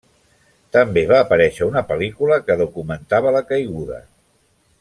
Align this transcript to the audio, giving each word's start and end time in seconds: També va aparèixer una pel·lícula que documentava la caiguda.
També 0.77 1.03
va 1.11 1.19
aparèixer 1.25 1.67
una 1.73 1.85
pel·lícula 1.91 2.41
que 2.49 2.57
documentava 2.65 3.37
la 3.39 3.47
caiguda. 3.53 4.05